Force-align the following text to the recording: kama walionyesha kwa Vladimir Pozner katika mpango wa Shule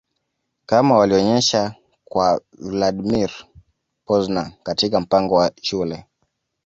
kama 0.65 0.97
walionyesha 0.97 1.75
kwa 2.05 2.41
Vladimir 2.57 3.31
Pozner 4.05 4.51
katika 4.63 4.99
mpango 4.99 5.35
wa 5.35 5.51
Shule 5.61 6.05